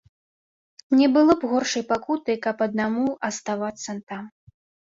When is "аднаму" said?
2.69-3.07